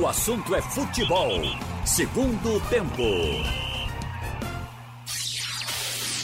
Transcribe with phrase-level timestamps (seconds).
[0.00, 1.28] O assunto é futebol.
[1.84, 3.02] Segundo tempo.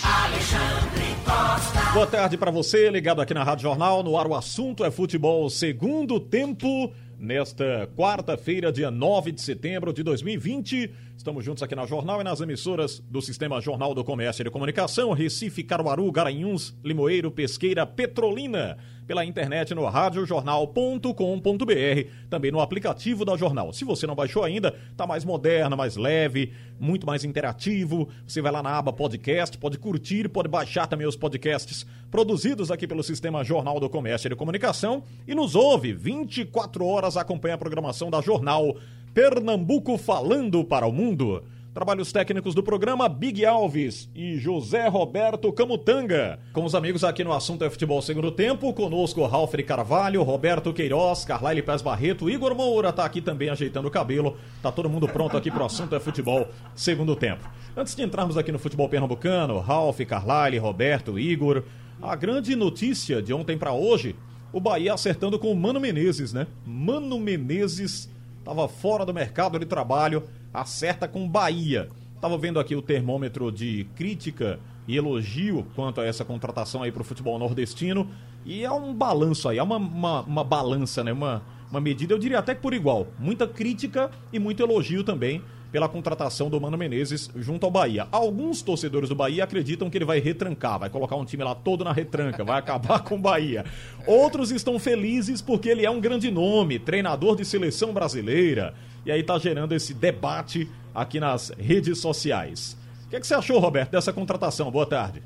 [0.02, 1.92] Alexandre Costa.
[1.92, 4.02] Boa tarde para você, ligado aqui na Rádio Jornal.
[4.02, 5.50] No ar, o assunto é futebol.
[5.50, 6.94] Segundo tempo.
[7.18, 12.40] Nesta quarta-feira, dia 9 de setembro de 2020, estamos juntos aqui na Jornal e nas
[12.40, 18.78] emissoras do Sistema Jornal do Comércio e de Comunicação, Recife, Caruaru, Garanhuns, Limoeiro, Pesqueira, Petrolina
[19.04, 23.72] pela internet no radiojornal.com.br, também no aplicativo da Jornal.
[23.72, 28.08] Se você não baixou ainda, tá mais moderna, mais leve, muito mais interativo.
[28.24, 32.86] Você vai lá na aba podcast, pode curtir, pode baixar também os podcasts produzidos aqui
[32.86, 37.58] pelo Sistema Jornal do Comércio e de Comunicação e nos ouve 24 horas, acompanha a
[37.58, 38.76] programação da Jornal
[39.14, 41.42] Pernambuco falando para o mundo.
[41.74, 46.40] Trabalhos técnicos do programa Big Alves e José Roberto Camutanga.
[46.52, 51.24] Com os amigos aqui no Assunto é Futebol Segundo Tempo, conosco Ralf Carvalho, Roberto Queiroz,
[51.24, 54.36] Carlyle Pés Barreto, Igor Moura tá aqui também ajeitando o cabelo.
[54.60, 57.48] Tá todo mundo pronto aqui pro Assunto é Futebol Segundo Tempo.
[57.76, 61.62] Antes de entrarmos aqui no futebol pernambucano, Ralf, Carlyle, Roberto, Igor,
[62.02, 64.16] a grande notícia de ontem para hoje,
[64.52, 66.46] o Bahia acertando com o Mano Menezes, né?
[66.66, 68.10] Mano Menezes
[68.48, 70.22] estava fora do mercado de trabalho,
[70.54, 71.88] acerta com Bahia.
[72.18, 77.02] Tava vendo aqui o termômetro de crítica e elogio quanto a essa contratação aí para
[77.02, 78.08] o futebol nordestino.
[78.46, 81.12] E é um balanço aí, é uma, uma, uma balança, né?
[81.12, 83.08] Uma, uma medida, eu diria até que por igual.
[83.18, 88.06] Muita crítica e muito elogio também pela contratação do Mano Menezes junto ao Bahia.
[88.10, 91.84] Alguns torcedores do Bahia acreditam que ele vai retrancar, vai colocar um time lá todo
[91.84, 93.64] na retranca, vai acabar com o Bahia.
[94.06, 98.74] Outros estão felizes porque ele é um grande nome, treinador de seleção brasileira.
[99.04, 102.76] E aí tá gerando esse debate aqui nas redes sociais.
[103.06, 104.70] O que, é que você achou, Roberto, dessa contratação?
[104.70, 105.22] Boa tarde.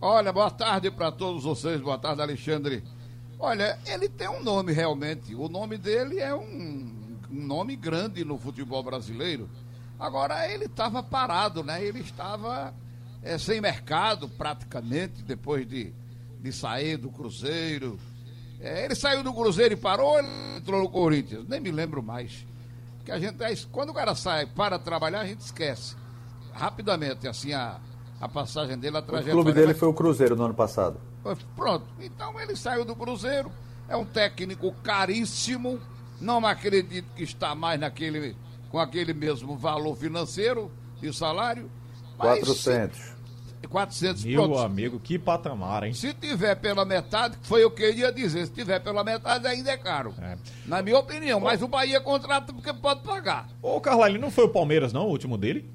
[0.00, 2.84] Olha, boa tarde para todos vocês, boa tarde, Alexandre.
[3.38, 5.34] Olha, ele tem um nome realmente.
[5.34, 9.48] O nome dele é um um nome grande no futebol brasileiro.
[9.98, 11.82] Agora ele estava parado, né?
[11.82, 12.74] Ele estava
[13.22, 15.92] é, sem mercado praticamente depois de,
[16.40, 17.98] de sair do Cruzeiro.
[18.60, 21.46] É, ele saiu do Cruzeiro e parou, ele entrou no Corinthians.
[21.48, 22.46] Nem me lembro mais.
[23.04, 23.36] Que a gente,
[23.70, 25.94] quando o cara sai para trabalhar, a gente esquece
[26.52, 27.78] rapidamente assim a,
[28.20, 29.34] a passagem dele, a trajetória.
[29.34, 30.98] O clube dele foi o Cruzeiro no ano passado.
[31.54, 31.86] Pronto.
[32.00, 33.50] Então ele saiu do Cruzeiro,
[33.88, 35.80] é um técnico caríssimo
[36.20, 38.36] não acredito que está mais naquele,
[38.70, 41.70] com aquele mesmo valor financeiro de salário.
[42.18, 43.16] 400.
[43.66, 44.58] 400 Meu pronto.
[44.60, 45.92] amigo, que patamar, hein?
[45.92, 49.72] Se tiver pela metade, foi o que eu ia dizer, se tiver pela metade ainda
[49.72, 50.14] é caro.
[50.20, 50.36] É.
[50.66, 53.48] Na minha opinião, mas o Bahia contrata porque pode pagar.
[53.60, 55.68] Ô, Carlalho, não foi o Palmeiras não, o último dele?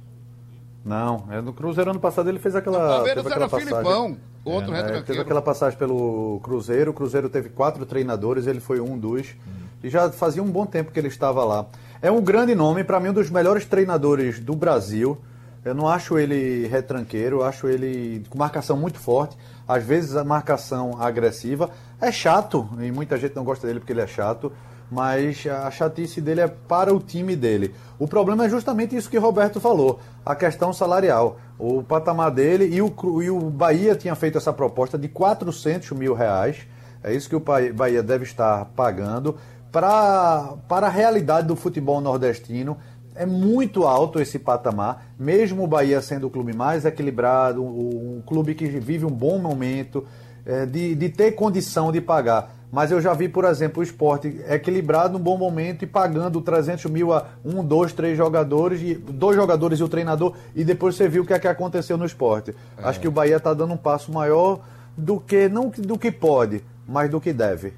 [0.85, 2.77] Não, é no Cruzeiro ano passado ele fez aquela.
[2.77, 3.67] O Palmeiras era passagem.
[3.67, 8.59] Filipão, outro é, é, Teve aquela passagem pelo Cruzeiro, o Cruzeiro teve quatro treinadores, ele
[8.59, 9.35] foi um dos.
[9.47, 11.65] Hum e já fazia um bom tempo que ele estava lá.
[12.01, 15.17] É um grande nome, para mim, um dos melhores treinadores do Brasil.
[15.63, 19.37] Eu não acho ele retranqueiro, acho ele com marcação muito forte,
[19.67, 21.69] às vezes a marcação agressiva.
[21.99, 24.51] É chato, e muita gente não gosta dele porque ele é chato,
[24.89, 27.75] mas a chatice dele é para o time dele.
[27.99, 31.37] O problema é justamente isso que Roberto falou, a questão salarial.
[31.59, 36.15] O patamar dele e o, e o Bahia tinha feito essa proposta de 400 mil
[36.15, 36.67] reais.
[37.03, 37.43] É isso que o
[37.73, 39.37] Bahia deve estar pagando
[39.71, 42.77] para, para a realidade do futebol nordestino,
[43.15, 48.21] é muito alto esse patamar, mesmo o Bahia sendo o clube mais equilibrado, um, um
[48.25, 50.05] clube que vive um bom momento,
[50.45, 52.55] é, de, de ter condição de pagar.
[52.71, 56.85] Mas eu já vi, por exemplo, o esporte equilibrado num bom momento e pagando 300
[56.85, 61.07] mil a um, dois, três jogadores, e, dois jogadores e o treinador, e depois você
[61.09, 62.55] viu o que é que aconteceu no esporte.
[62.77, 62.87] É.
[62.87, 64.61] Acho que o Bahia está dando um passo maior
[64.95, 67.73] do que, não do que pode, mas do que deve.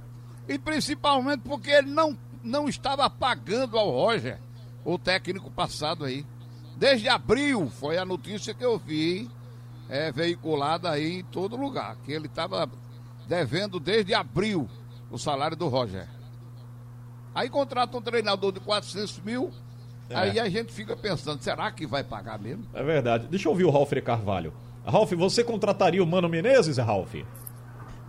[0.48, 4.40] E principalmente porque ele não, não estava pagando ao Roger,
[4.84, 6.26] o técnico passado aí.
[6.76, 9.30] Desde abril foi a notícia que eu vi
[9.90, 12.70] é, veiculada aí em todo lugar, que ele estava
[13.28, 14.68] devendo desde abril
[15.10, 16.08] o salário do Roger.
[17.34, 19.52] Aí contrata um treinador de 400 mil,
[20.10, 20.16] é.
[20.16, 22.66] aí a gente fica pensando, será que vai pagar mesmo?
[22.74, 23.28] É verdade.
[23.28, 24.54] Deixa eu ouvir o Ralf Carvalho.
[24.86, 27.16] Ralf, você contrataria o Mano Menezes, Ralf?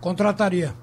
[0.01, 0.75] Contrataria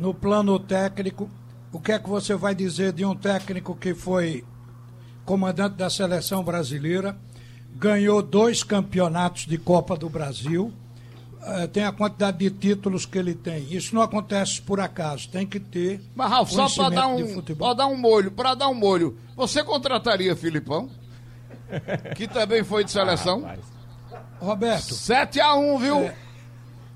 [0.00, 1.30] no plano técnico,
[1.70, 4.42] o que é que você vai dizer de um técnico que foi
[5.26, 7.16] comandante da seleção brasileira,
[7.74, 10.72] ganhou dois campeonatos de Copa do Brasil,
[11.42, 13.70] uh, tem a quantidade de títulos que ele tem.
[13.70, 16.00] Isso não acontece por acaso, tem que ter.
[16.14, 20.34] Mas, Ralf, só para dar, um, dar um molho, para dar um molho, você contrataria
[20.34, 20.88] Filipão?
[22.16, 23.44] que também foi de seleção?
[23.46, 23.56] Ah,
[24.40, 24.94] Roberto.
[24.94, 25.98] 7x1, viu?
[25.98, 26.16] É,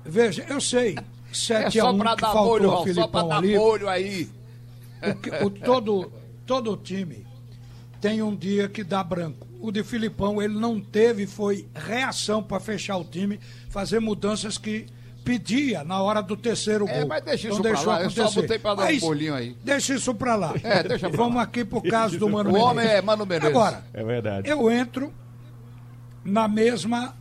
[0.03, 0.97] veja, eu sei.
[1.37, 3.55] 7 é só a 1 pra dar molho, só pra dar ali.
[3.57, 4.29] molho aí.
[5.03, 6.11] O, que, o, todo,
[6.45, 7.25] todo time
[8.01, 9.45] tem um dia que dá branco.
[9.59, 13.39] O de Filipão, ele não teve, foi reação para fechar o time,
[13.69, 14.85] fazer mudanças que
[15.23, 17.07] pedia na hora do terceiro É, gol.
[17.07, 18.41] mas deixa Não isso pra deixou lá, eu só acontecer.
[18.41, 19.57] botei pra dar um Mas bolinho aí.
[19.63, 20.53] Deixa isso pra lá.
[20.63, 21.41] É, deixa pra Vamos lá.
[21.43, 22.93] aqui pro caso do Mano O homem Menezes.
[22.97, 23.49] é Mano Menezes.
[23.49, 24.47] Agora, É verdade.
[24.49, 25.11] eu entro
[26.23, 27.15] na mesma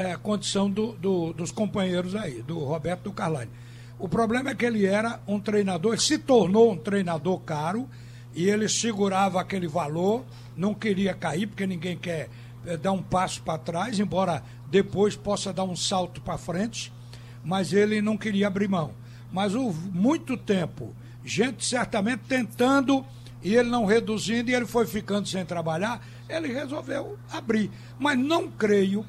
[0.00, 3.50] eh, condição do- do- dos companheiros aí, do Roberto do Carlani.
[3.98, 7.88] O problema é que ele era um treinador, se tornou um treinador caro
[8.32, 10.24] e ele segurava aquele valor,
[10.56, 12.28] não queria cair, porque ninguém quer
[12.64, 16.92] eh, dar um passo para trás, embora depois possa dar um salto para frente,
[17.44, 18.92] mas ele não queria abrir mão.
[19.32, 20.94] Mas houve muito tempo,
[21.24, 23.04] gente certamente tentando
[23.42, 27.68] e ele não reduzindo e ele foi ficando sem trabalhar, ele resolveu abrir.
[27.98, 29.04] Mas não creio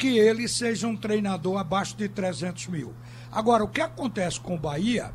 [0.00, 2.94] que ele seja um treinador abaixo de 300 mil.
[3.30, 5.12] Agora, o que acontece com o Bahia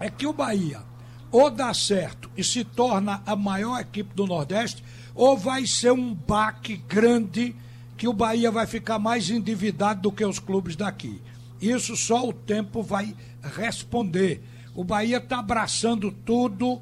[0.00, 0.82] é que o Bahia
[1.30, 6.12] ou dá certo e se torna a maior equipe do Nordeste, ou vai ser um
[6.12, 7.54] baque grande
[7.96, 11.22] que o Bahia vai ficar mais endividado do que os clubes daqui.
[11.60, 13.16] Isso só o tempo vai
[13.56, 14.44] responder.
[14.74, 16.80] O Bahia está abraçando tudo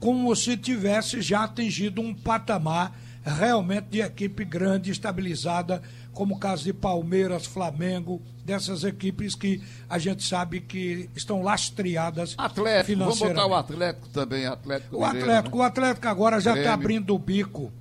[0.00, 2.94] como se tivesse já atingido um patamar
[3.24, 5.82] realmente de equipe grande, estabilizada,
[6.12, 12.34] como o caso de Palmeiras, Flamengo, dessas equipes que a gente sabe que estão lastreadas
[12.36, 13.72] Atlético, vamos botar o financeiramente.
[13.72, 15.62] Atlético também, Atlético O Mineiro, Atlético, né?
[15.62, 17.72] o Atlético agora já está abrindo o bico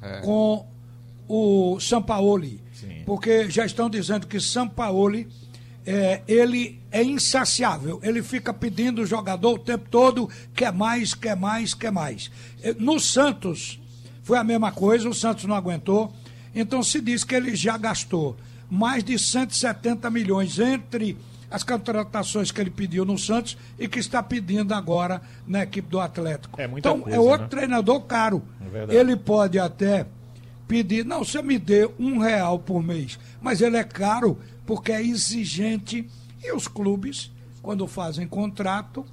[0.00, 0.20] É.
[0.20, 0.66] com
[1.28, 2.60] o Sampaoli.
[2.72, 3.02] Sim.
[3.04, 5.28] Porque já estão dizendo que Sampaoli
[5.84, 7.98] é, ele é insaciável.
[8.02, 12.30] Ele fica pedindo o jogador o tempo todo, quer mais, quer mais, quer mais.
[12.62, 13.80] Eh, No Santos
[14.22, 16.12] foi a mesma coisa, o Santos não aguentou.
[16.54, 18.36] Então se diz que ele já gastou
[18.70, 21.16] mais de 170 milhões entre
[21.50, 26.00] as contratações que ele pediu no Santos e que está pedindo agora na equipe do
[26.00, 26.58] Atlético.
[26.60, 27.48] É então coisa, é outro né?
[27.48, 28.42] treinador caro.
[28.88, 30.06] É ele pode até
[30.66, 35.02] pedir, não, você me dê um real por mês, mas ele é caro porque é
[35.02, 36.08] exigente
[36.42, 37.30] e os clubes,
[37.60, 39.04] quando fazem contrato,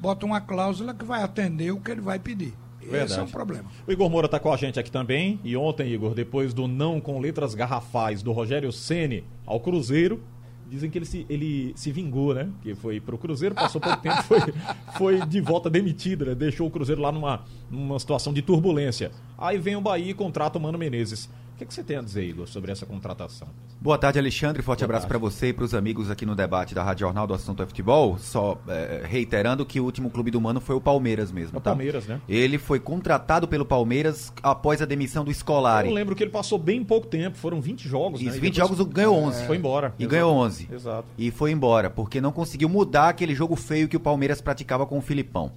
[0.00, 2.52] botam uma cláusula que vai atender o que ele vai pedir.
[2.86, 3.20] Esse é Verdade.
[3.20, 3.64] um problema.
[3.86, 5.40] O Igor Moura tá com a gente aqui também.
[5.44, 10.22] E ontem, Igor, depois do não com letras garrafais do Rogério Ceni ao Cruzeiro,
[10.68, 12.48] dizem que ele se, ele se vingou, né?
[12.62, 14.38] Que foi pro Cruzeiro, passou pouco tempo, foi,
[14.98, 16.34] foi de volta demitido, né?
[16.34, 19.10] Deixou o Cruzeiro lá numa, numa situação de turbulência.
[19.38, 21.28] Aí vem o Bahia e contrata o Mano Menezes.
[21.56, 23.48] O que, que você tem a dizer, Igor, sobre essa contratação?
[23.80, 24.62] Boa tarde, Alexandre.
[24.62, 27.26] Forte Boa abraço para você e para os amigos aqui no debate da Rádio Jornal
[27.26, 28.18] do Assunto é Futebol.
[28.18, 31.62] Só eh, reiterando que o último clube do Mano foi o Palmeiras mesmo, É o
[31.62, 31.70] tá?
[31.70, 32.20] Palmeiras, né?
[32.28, 35.88] Ele foi contratado pelo Palmeiras após a demissão do Scolari.
[35.88, 38.28] Eu lembro que ele passou bem pouco tempo, foram 20 jogos, né?
[38.28, 39.46] Isso, E 20 depois jogos, ganhou 11.
[39.46, 39.94] Foi embora.
[39.98, 40.10] E Exato.
[40.14, 40.68] ganhou 11.
[40.70, 41.08] Exato.
[41.16, 44.98] E foi embora, porque não conseguiu mudar aquele jogo feio que o Palmeiras praticava com
[44.98, 45.52] o Filipão.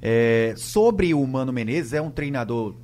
[0.00, 2.76] É, sobre o Mano Menezes, é um treinador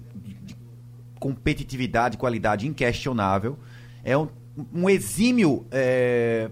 [1.18, 3.58] competitividade, qualidade inquestionável.
[4.04, 4.28] É um,
[4.72, 6.50] um exímio é,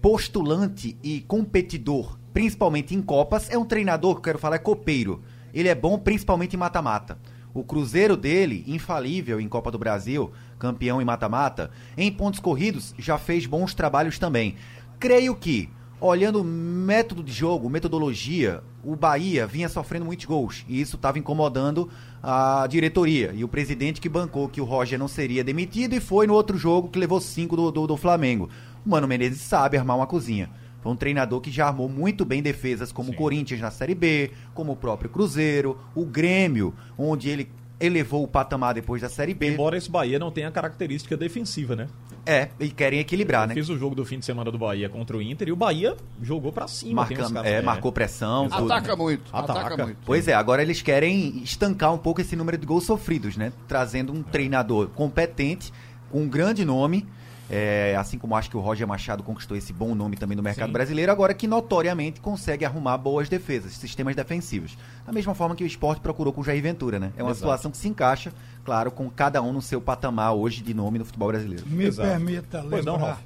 [0.00, 3.50] postulante e competidor, principalmente em Copas.
[3.50, 5.22] É um treinador, que eu quero falar, é copeiro.
[5.52, 7.18] Ele é bom principalmente em mata-mata.
[7.52, 13.18] O Cruzeiro dele, infalível em Copa do Brasil, campeão em mata-mata, em pontos corridos já
[13.18, 14.54] fez bons trabalhos também.
[15.00, 15.68] Creio que,
[16.00, 21.18] olhando o método de jogo, metodologia, o Bahia vinha sofrendo muitos gols e isso estava
[21.18, 21.90] incomodando
[22.22, 26.26] a diretoria e o presidente que bancou que o Roger não seria demitido e foi
[26.26, 28.48] no outro jogo que levou cinco do, do, do Flamengo.
[28.84, 30.50] O Mano Menezes sabe armar uma cozinha.
[30.80, 34.30] Foi um treinador que já armou muito bem defesas, como o Corinthians na Série B,
[34.54, 39.48] como o próprio Cruzeiro, o Grêmio, onde ele elevou o patamar depois da Série B.
[39.52, 41.88] Embora esse Bahia não tenha característica defensiva, né?
[42.26, 43.54] É, e querem equilibrar, Eu né?
[43.54, 45.96] fiz o jogo do fim de semana do Bahia contra o Inter e o Bahia
[46.22, 47.06] jogou pra cima.
[47.08, 48.48] Marcando, é, marcou pressão.
[48.48, 48.70] tudo.
[48.70, 49.60] Ataca muito, Ataca.
[49.60, 49.98] ataca muito.
[50.04, 53.52] Pois é, agora eles querem estancar um pouco esse número de gols sofridos, né?
[53.66, 55.72] Trazendo um treinador competente,
[56.10, 57.06] com um grande nome,
[57.50, 60.68] é, assim como acho que o Roger Machado conquistou esse bom nome também no mercado
[60.68, 60.72] Sim.
[60.72, 64.78] brasileiro, agora que notoriamente consegue arrumar boas defesas, sistemas defensivos.
[65.04, 67.12] Da mesma forma que o esporte procurou com o Jair Ventura, né?
[67.16, 67.38] É uma Exato.
[67.40, 68.32] situação que se encaixa,
[68.64, 71.66] claro, com cada um no seu patamar hoje de nome no futebol brasileiro.
[71.66, 72.08] Me Exato.
[72.08, 73.08] permita Pois não, lembrar.
[73.14, 73.20] Ralf.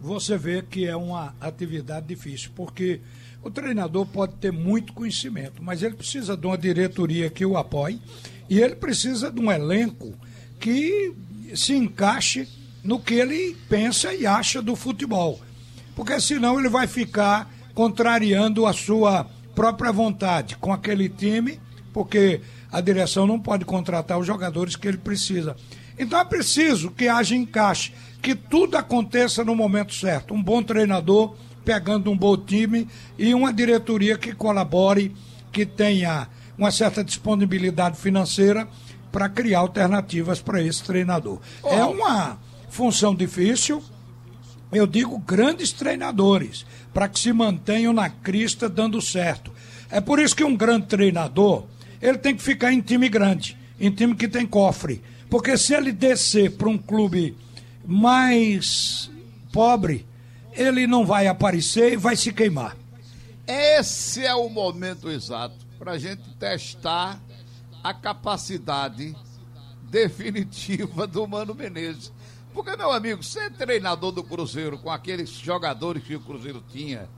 [0.00, 3.00] você vê que é uma atividade difícil, porque
[3.42, 8.00] o treinador pode ter muito conhecimento, mas ele precisa de uma diretoria que o apoie
[8.48, 10.14] e ele precisa de um elenco
[10.58, 11.14] que
[11.54, 12.48] se encaixe
[12.84, 15.40] no que ele pensa e acha do futebol.
[15.96, 21.58] Porque senão ele vai ficar contrariando a sua própria vontade com aquele time,
[21.92, 25.56] porque a direção não pode contratar os jogadores que ele precisa.
[25.98, 30.34] Então é preciso que haja encaixe, que tudo aconteça no momento certo.
[30.34, 32.86] Um bom treinador pegando um bom time
[33.18, 35.14] e uma diretoria que colabore,
[35.50, 38.68] que tenha uma certa disponibilidade financeira
[39.10, 41.38] para criar alternativas para esse treinador.
[41.64, 42.38] É uma
[42.74, 43.80] função difícil,
[44.72, 49.52] eu digo grandes treinadores, para que se mantenham na crista dando certo.
[49.88, 51.66] É por isso que um grande treinador,
[52.02, 55.00] ele tem que ficar em time grande, em time que tem cofre.
[55.30, 57.36] Porque se ele descer para um clube
[57.86, 59.08] mais
[59.52, 60.04] pobre,
[60.52, 62.76] ele não vai aparecer e vai se queimar.
[63.46, 67.22] Esse é o momento exato para a gente testar
[67.84, 69.14] a capacidade
[69.88, 72.10] definitiva do Mano Menezes.
[72.54, 77.08] Porque, meu amigo, ser treinador do Cruzeiro com aqueles jogadores que o Cruzeiro tinha,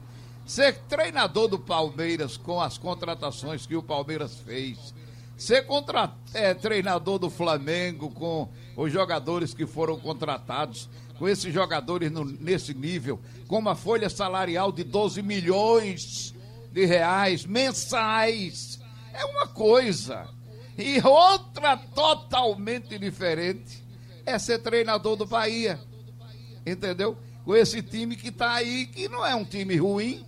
[0.47, 4.95] ser treinador do Palmeiras com as contratações que o Palmeiras fez,
[5.37, 10.89] ser contra, é, treinador do Flamengo com os jogadores que foram contratados,
[11.19, 16.35] com esses jogadores no, nesse nível, com uma folha salarial de 12 milhões
[16.73, 18.81] de reais mensais,
[19.13, 20.27] é uma coisa.
[20.79, 23.86] E outra totalmente diferente
[24.27, 25.81] é ser treinador do Bahia.
[26.67, 27.17] Entendeu?
[27.45, 30.27] Com esse time que está aí, que não é um time ruim,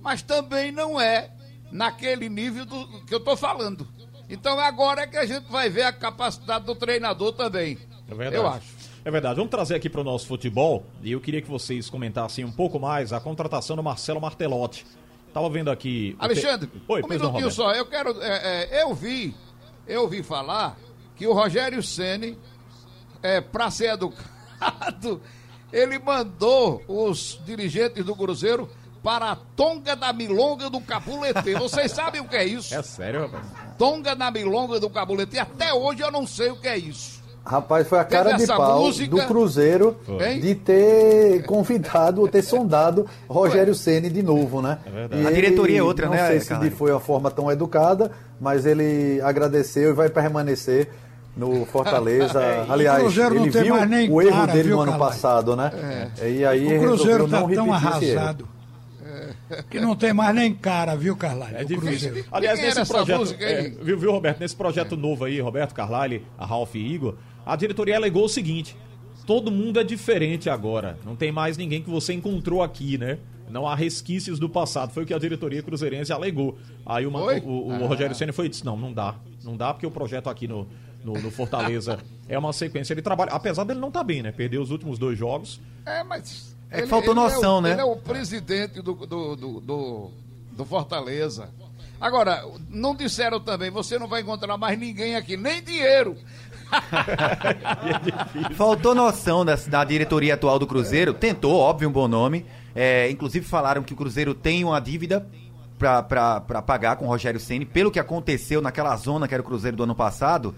[0.00, 1.30] mas também não é
[1.70, 3.86] naquele nível do que eu estou falando.
[4.28, 7.78] Então agora é que a gente vai ver a capacidade do treinador também.
[8.08, 8.36] É verdade.
[8.36, 8.66] Eu acho.
[9.04, 9.36] É verdade.
[9.36, 12.80] Vamos trazer aqui para o nosso futebol e eu queria que vocês comentassem um pouco
[12.80, 14.86] mais a contratação do Marcelo Martelotti.
[15.34, 16.16] Tava vendo aqui.
[16.18, 17.54] Alexandre, Oi, um minutinho Roberto.
[17.54, 17.72] só.
[17.72, 18.22] Eu quero.
[18.22, 19.34] é, é, eu vi,
[19.86, 20.78] eu ouvi falar
[21.16, 22.38] que o Rogério Ceni,
[23.24, 25.20] é, para ser educado,
[25.72, 28.68] ele mandou os dirigentes do Cruzeiro
[29.02, 31.54] para a Tonga da Milonga do Cabulete.
[31.54, 32.74] Vocês sabem o que é isso?
[32.74, 33.44] É sério, rapaz?
[33.78, 35.38] Tonga da Milonga do Cabulete.
[35.38, 37.24] Até hoje eu não sei o que é isso.
[37.44, 39.10] Rapaz, foi a cara de pau música.
[39.10, 40.40] do Cruzeiro Hein?
[40.40, 44.78] de ter convidado ou ter sondado Rogério Ceni de novo, né?
[45.10, 45.26] É.
[45.26, 49.20] A diretoria é outra, não né, sei se foi uma forma tão educada, mas ele
[49.20, 50.88] agradeceu e vai permanecer
[51.36, 52.40] no Fortaleza.
[52.68, 54.82] Aliás, O Cruzeiro não ele tem viu mais nem o erro cara, dele viu, no
[54.82, 56.10] ano passado, né?
[56.22, 58.48] E aí O Cruzeiro está não tão arrasado
[59.70, 61.56] que não tem mais nem cara, viu, Carlalho?
[61.56, 62.10] É o difícil.
[62.10, 62.28] Cruzeiro.
[62.32, 63.36] Aliás, nesse projeto.
[63.40, 64.40] é, viu, viu, Roberto?
[64.40, 67.14] Nesse projeto novo aí, Roberto Carlyle, a Ralph e Igor,
[67.46, 68.76] a diretoria alegou o seguinte:
[69.26, 70.98] todo mundo é diferente agora.
[71.04, 73.18] Não tem mais ninguém que você encontrou aqui, né?
[73.50, 74.90] Não há resquícios do passado.
[74.92, 76.58] Foi o que a diretoria cruzeirense alegou.
[76.84, 77.40] Aí o, ma- Foi?
[77.40, 77.86] o, o Ah.
[77.86, 79.14] Rogério Senna foi e disse: não, não dá.
[79.44, 80.66] Não dá porque o projeto aqui no,
[81.04, 82.94] no, no Fortaleza é uma sequência.
[82.94, 83.30] Ele trabalha.
[83.32, 84.32] Apesar dele não estar bem, né?
[84.32, 85.60] Perdeu os últimos dois jogos.
[85.84, 86.56] É, mas.
[86.70, 87.72] É que faltou noção, é o, né?
[87.72, 90.10] Ele é o presidente do, do, do, do,
[90.50, 91.50] do Fortaleza.
[92.00, 96.16] Agora, não disseram também, você não vai encontrar mais ninguém aqui, nem dinheiro.
[98.56, 101.14] Faltou noção da, da diretoria atual do Cruzeiro.
[101.14, 102.44] Tentou, óbvio, um bom nome.
[102.74, 105.24] É, inclusive falaram que o Cruzeiro tem uma dívida
[105.78, 109.76] pra pagar com o Rogério Ceni pelo que aconteceu naquela zona que era o Cruzeiro
[109.76, 110.54] do ano passado.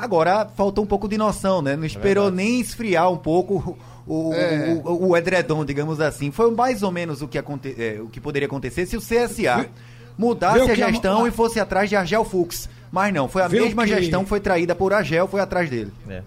[0.00, 1.76] Agora faltou um pouco de noção, né?
[1.76, 3.76] Não esperou nem esfriar um pouco
[4.06, 4.80] o, o, É.
[4.84, 6.30] o, o edredom, digamos assim.
[6.30, 9.68] Foi mais ou menos o que, aconte, é, o que poderia acontecer se o CSA
[10.16, 12.68] mudasse Vê o a gestão e fosse atrás de Argel Fux.
[12.90, 15.40] Mas não, foi a Vê o mesma que- gestão que foi traída por Argel, foi
[15.40, 15.92] atrás dele.
[16.08, 16.22] É.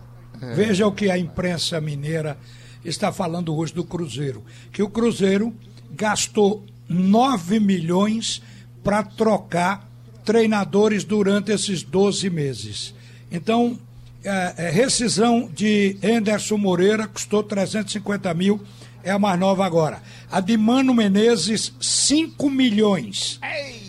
[0.55, 2.37] Veja o que a imprensa mineira
[2.83, 4.43] está falando hoje do Cruzeiro.
[4.71, 5.53] Que o Cruzeiro
[5.91, 8.41] gastou 9 milhões
[8.83, 9.87] para trocar
[10.25, 12.95] treinadores durante esses 12 meses.
[13.31, 13.79] Então,
[14.23, 18.61] é, é, rescisão de Anderson Moreira custou 350 mil,
[19.03, 20.01] é a mais nova agora.
[20.31, 23.39] A de Mano Menezes, 5 milhões.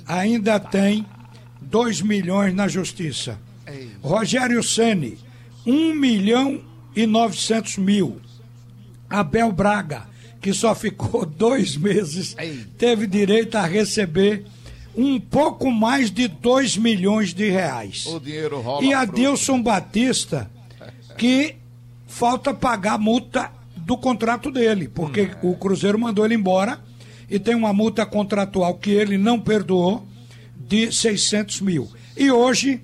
[0.06, 1.04] Ainda tem
[1.60, 3.38] 2 milhões na justiça.
[4.02, 5.18] Rogério Ceni,
[5.66, 6.62] 1 milhão
[6.94, 8.20] e 900 mil.
[9.08, 10.04] Abel Braga,
[10.40, 12.36] que só ficou dois meses,
[12.78, 14.44] teve direito a receber
[14.96, 18.06] um pouco mais de 2 milhões de reais.
[18.06, 18.84] O dinheiro rola.
[18.84, 20.50] E a Adilson Batista,
[21.16, 21.56] que
[22.06, 26.78] falta pagar a multa do contrato dele, porque o Cruzeiro mandou ele embora
[27.28, 30.06] e tem uma multa contratual que ele não perdoou
[30.56, 31.90] de 600 mil.
[32.16, 32.80] E hoje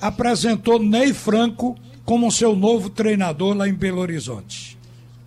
[0.00, 4.77] apresentou Ney Franco como seu novo treinador lá em Belo Horizonte.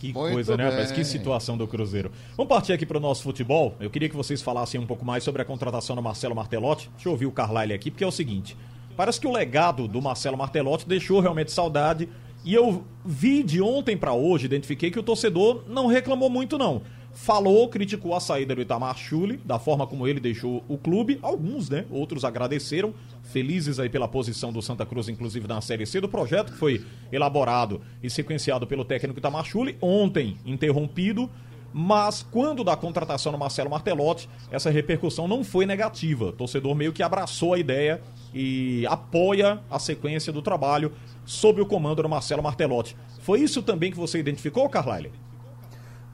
[0.01, 0.88] Que Muito coisa, né, rapaz?
[0.88, 0.96] bem.
[0.96, 2.12] Que situação do Cruzeiro.
[2.36, 3.75] Vamos partir aqui para o nosso futebol.
[3.79, 6.89] Eu queria que vocês falassem um pouco mais sobre a contratação do Marcelo Martelotti.
[6.96, 8.58] Deixa eu ouvir o Carlyle aqui, porque é o seguinte:
[8.98, 12.10] parece que o legado do Marcelo Martelotti deixou realmente saudade.
[12.43, 16.81] E eu vi de ontem para hoje, identifiquei que o torcedor não reclamou muito, não.
[17.13, 21.20] Falou, criticou a saída do Itamar Chuli, da forma como ele deixou o clube.
[21.22, 21.86] Alguns, né?
[21.91, 22.94] Outros agradeceram.
[23.22, 26.84] Felizes aí pela posição do Santa Cruz, inclusive na Série C do projeto, que foi
[27.12, 29.77] elaborado e sequenciado pelo técnico Itamar Chuli.
[29.82, 31.30] Ontem, interrompido.
[31.74, 36.25] mas quando da contratação do Marcelo Martelotti, essa repercussão não foi negativa.
[36.25, 38.01] O torcedor meio que abraçou a ideia
[38.34, 40.91] e apoia a sequência do trabalho
[41.25, 42.96] sob o comando do Marcelo Martelotti.
[43.20, 45.12] Foi isso também que você identificou, Carlyle?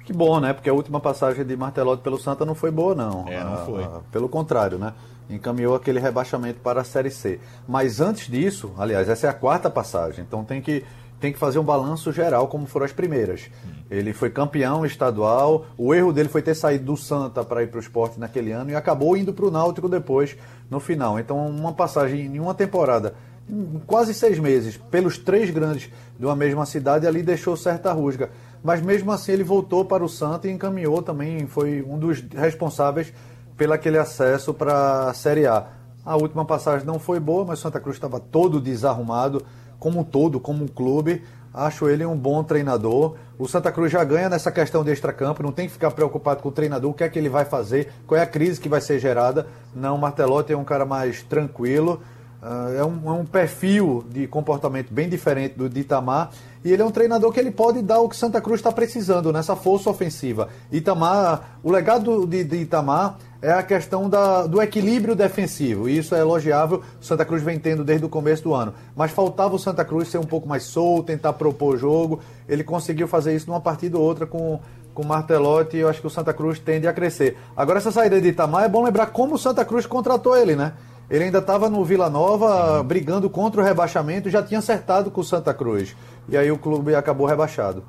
[0.08, 0.54] Que bom, né?
[0.54, 3.28] Porque a última passagem de Martelotti pelo Santa não foi boa, não.
[3.28, 3.84] É, não foi.
[3.84, 4.94] Ah, pelo contrário, né?
[5.30, 7.42] Encaminhou aquele rebaixamento para a Série C.
[7.68, 10.86] Mas antes disso, aliás, essa é a quarta passagem, então tem que
[11.20, 13.50] tem que fazer um balanço geral como foram as primeiras.
[13.92, 17.78] Ele foi campeão estadual, o erro dele foi ter saído do Santa para ir para
[17.78, 20.38] o esporte naquele ano e acabou indo para o Náutico depois,
[20.70, 21.20] no final.
[21.20, 23.16] Então, uma passagem em uma temporada,
[23.50, 28.30] em quase seis meses, pelos três grandes de uma mesma cidade, ali deixou certa rusga.
[28.64, 33.14] Mas mesmo assim ele voltou para o Santa e encaminhou também, foi um dos responsáveis
[33.56, 35.68] pelo aquele acesso para a Série A.
[36.06, 39.46] A última passagem não foi boa, mas Santa Cruz estava todo desarrumado
[39.80, 41.24] como um todo, como um clube.
[41.54, 43.16] Acho ele um bom treinador.
[43.38, 46.50] O Santa Cruz já ganha nessa questão de extracampo, não tem que ficar preocupado com
[46.50, 48.80] o treinador, o que é que ele vai fazer, qual é a crise que vai
[48.80, 49.48] ser gerada.
[49.76, 52.02] Não, o Martelotti é um cara mais tranquilo,
[52.42, 56.32] uh, é, um, é, um, perfil de comportamento bem diferente do de Itamar,
[56.68, 59.32] e ele é um treinador que ele pode dar o que Santa Cruz está precisando
[59.32, 60.50] nessa força ofensiva.
[60.70, 65.88] Itamar, o legado de, de Itamar é a questão da, do equilíbrio defensivo.
[65.88, 68.74] E isso é elogiável, Santa Cruz vem tendo desde o começo do ano.
[68.98, 72.20] Mas faltava o Santa Cruz ser um pouco mais solto, tentar propor jogo.
[72.50, 74.60] Ele conseguiu fazer isso numa partida ou outra com,
[74.94, 77.38] com o Martelotti eu acho que o Santa Cruz tende a crescer.
[77.56, 80.74] Agora, essa saída de Itamar é bom lembrar como o Santa Cruz contratou ele, né?
[81.10, 85.22] Ele ainda estava no Vila Nova brigando contra o rebaixamento e já tinha acertado com
[85.22, 85.96] o Santa Cruz.
[86.28, 87.84] E aí o clube acabou rebaixado.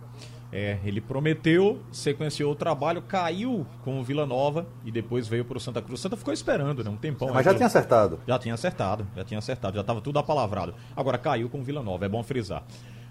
[0.51, 5.59] É, ele prometeu, sequenciou o trabalho, caiu com o Vila Nova e depois veio para
[5.59, 6.01] o Santa Cruz.
[6.01, 6.89] O Santa ficou esperando, né?
[6.89, 7.31] Um tempão.
[7.35, 8.21] Mas já tinha acertado.
[8.27, 10.75] Já tinha acertado, já tinha acertado, já estava tudo apalavrado.
[10.97, 12.63] Agora caiu com o Vila Nova, é bom frisar.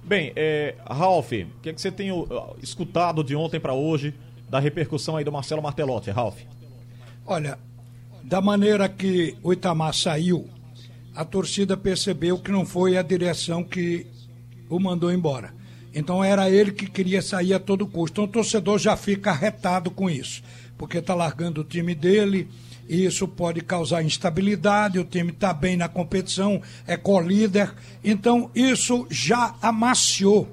[0.04, 2.28] Bem, é, Ralf, o que, é que você tem uh,
[2.64, 4.16] escutado de ontem para hoje
[4.50, 6.42] da repercussão aí do Marcelo Martelotti, Ralf?
[7.26, 7.60] Olha,
[8.28, 10.50] da maneira que o Itamar saiu,
[11.16, 14.06] a torcida percebeu que não foi a direção que
[14.70, 15.54] o mandou embora.
[15.96, 18.20] Então era ele que queria sair a todo custo.
[18.20, 20.44] Então o torcedor já fica arretado com isso,
[20.78, 22.50] porque está largando o time dele
[22.90, 25.00] e isso pode causar instabilidade.
[25.00, 27.74] O time está bem na competição, é co-líder.
[28.04, 30.50] Então isso já amaciou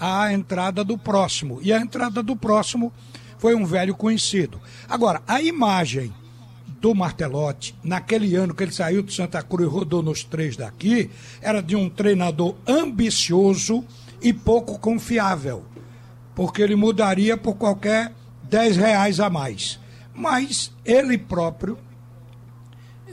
[0.00, 1.60] a entrada do próximo.
[1.62, 2.90] E a entrada do próximo
[3.36, 4.58] foi um velho conhecido.
[4.88, 6.14] Agora, a imagem
[6.80, 11.10] do Martelotti, naquele ano que ele saiu de Santa Cruz e rodou nos três daqui,
[11.42, 13.84] era de um treinador ambicioso
[14.22, 15.64] e pouco confiável,
[16.34, 18.12] porque ele mudaria por qualquer
[18.44, 19.78] 10 reais a mais.
[20.14, 21.78] Mas ele próprio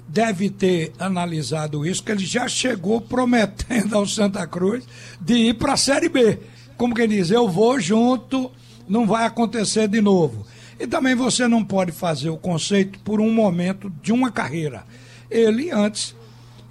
[0.08, 4.86] deve ter analisado isso, que ele já chegou prometendo ao Santa Cruz
[5.20, 6.40] de ir para a Série B.
[6.78, 8.50] Como quem diz, eu vou junto,
[8.88, 10.46] não vai acontecer de novo.
[10.80, 14.84] E também você não pode fazer o conceito por um momento de uma carreira.
[15.30, 16.16] Ele antes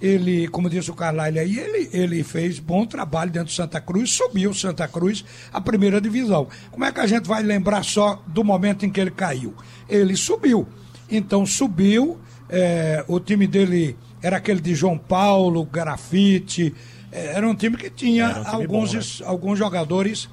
[0.01, 4.11] ele, como disse o Carlyle aí, ele, ele fez bom trabalho dentro do Santa Cruz,
[4.11, 6.47] subiu Santa Cruz à primeira divisão.
[6.71, 9.55] Como é que a gente vai lembrar só do momento em que ele caiu?
[9.89, 10.67] Ele subiu.
[11.09, 16.73] Então subiu, é, o time dele era aquele de João Paulo, Grafite,
[17.11, 19.29] é, era um time que tinha um alguns, bom, né?
[19.29, 20.29] alguns jogadores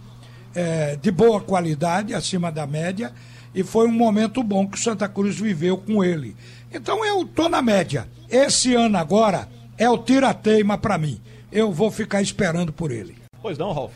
[0.54, 3.12] é, de boa qualidade, acima da média,
[3.54, 6.36] e foi um momento bom que o Santa Cruz viveu com ele.
[6.72, 8.08] Então eu tô na média.
[8.28, 11.20] Esse ano agora é o tira-teima para mim.
[11.52, 13.16] Eu vou ficar esperando por ele.
[13.40, 13.92] Pois não, Ralf.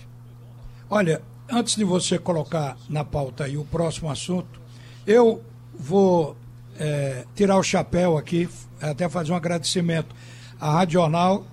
[0.88, 4.60] Olha, antes de você colocar na pauta aí o próximo assunto,
[5.06, 5.42] eu
[5.74, 6.36] vou
[6.78, 8.48] é, tirar o chapéu aqui,
[8.80, 10.14] até fazer um agradecimento.
[10.60, 11.44] A Rádio Jornal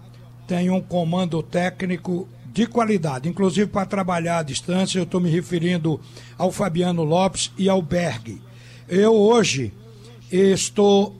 [0.47, 4.97] tem um comando técnico de qualidade, inclusive para trabalhar à distância.
[4.97, 5.99] Eu estou me referindo
[6.37, 8.41] ao Fabiano Lopes e ao Berg.
[8.87, 9.73] Eu hoje
[10.31, 11.13] estou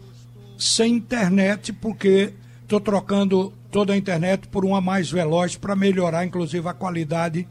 [0.58, 2.32] sem internet porque
[2.64, 7.46] estou trocando toda a internet por uma mais veloz para melhorar, inclusive, a qualidade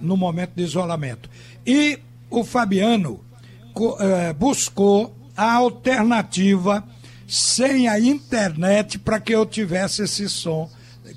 [0.00, 1.30] no momento de isolamento.
[1.64, 1.96] E
[2.28, 3.20] o Fabiano
[4.00, 6.82] eh, buscou a alternativa
[7.24, 10.68] sem a internet para que eu tivesse esse som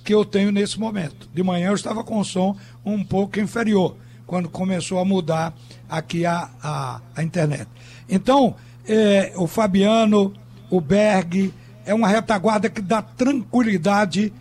[0.04, 1.30] que eu tenho nesse momento.
[1.34, 5.54] De manhã eu estava com o som um pouco inferior, quando começou a mudar
[5.90, 7.68] aqui a, a, a internet.
[8.10, 8.56] Então,
[8.88, 10.34] eh, o Fabiano
[10.72, 11.54] o Berg,
[11.86, 14.34] é uma retaguarda que dá tranquilidade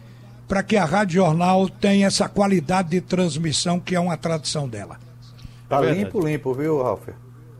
[0.46, 4.99] para que a Rádio Jornal tenha essa qualidade de transmissão que é uma tradição dela.
[5.68, 7.09] Tá é limpo, limpo, viu, Ralf?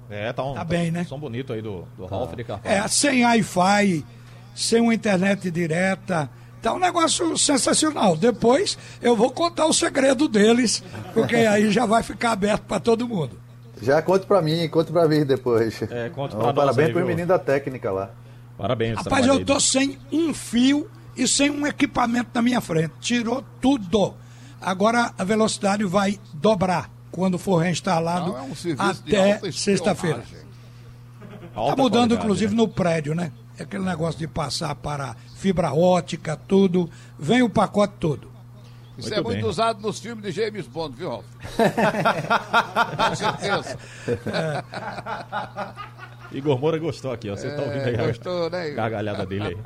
[0.09, 1.05] É, tá, um, tá bem, né?
[1.05, 2.17] Som bonito aí do, do tá.
[2.17, 2.75] Ralf de Carvalho.
[2.77, 4.05] É, sem Wi-Fi,
[4.55, 6.31] sem uma internet direta.
[6.63, 8.17] Tá um negócio sensacional.
[8.17, 10.83] Depois eu vou contar o segredo deles,
[11.15, 13.39] porque aí já vai ficar aberto para todo mundo.
[13.81, 15.81] Já conta pra mim, conta pra mim depois.
[15.83, 17.07] É, conta pra nós Parabéns aí, pros viu?
[17.07, 18.11] meninos da técnica lá.
[18.59, 18.97] Parabéns.
[18.99, 22.93] Rapaz, eu tô sem um fio e sem um equipamento na minha frente.
[23.01, 24.15] Tirou tudo.
[24.61, 30.23] Agora a velocidade vai dobrar quando for reinstalado Não, é um até sexta-feira.
[31.55, 32.57] Tá mudando, inclusive, né?
[32.57, 33.33] no prédio, né?
[33.61, 36.89] É aquele negócio de passar para fibra ótica, tudo.
[37.19, 38.31] Vem o pacote todo.
[38.97, 39.49] Isso Muito é muito bem.
[39.51, 41.25] usado nos filmes de James Bond, viu, Ralf?
[43.09, 43.79] Com certeza.
[46.33, 47.37] Igor Moura gostou aqui, ó.
[47.37, 48.77] Você tá ouvindo aí a gostou, né, Igor?
[48.77, 49.57] gargalhada dele aí.